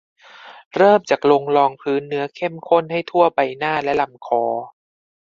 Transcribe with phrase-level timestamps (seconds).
[0.75, 4.43] เริ่มจากลงรองพื้นเนื้อเข้มข้นให้ทั่วใบหน้า และลำคอ